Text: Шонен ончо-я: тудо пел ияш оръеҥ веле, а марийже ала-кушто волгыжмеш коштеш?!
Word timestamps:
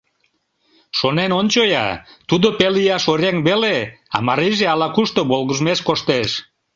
Шонен 0.97 1.31
ончо-я: 1.39 1.87
тудо 2.29 2.47
пел 2.57 2.73
ияш 2.83 3.03
оръеҥ 3.13 3.37
веле, 3.47 3.75
а 4.15 4.17
марийже 4.27 4.65
ала-кушто 4.73 5.21
волгыжмеш 5.29 5.79
коштеш?! 5.87 6.29